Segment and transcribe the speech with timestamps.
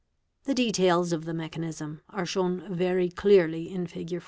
[0.45, 4.19] The details of the mechanism are shown —| very clearly in Fig.